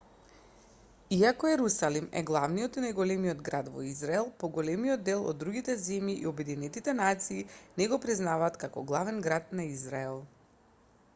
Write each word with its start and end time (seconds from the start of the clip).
иако 1.17 1.49
ерусалим 1.55 2.05
е 2.21 2.21
главниот 2.29 2.77
и 2.79 2.81
најголемиот 2.85 3.43
град 3.49 3.67
во 3.75 3.83
израел 3.89 4.31
поголемиот 4.43 5.03
дел 5.09 5.25
од 5.33 5.39
другите 5.43 5.75
земји 5.89 6.15
и 6.23 6.27
обединетите 6.31 6.95
нации 7.01 7.43
не 7.83 7.87
го 7.93 7.99
признаваат 8.07 8.57
како 8.65 8.87
главен 8.93 9.21
град 9.27 9.53
на 9.61 9.67
израел 9.77 10.19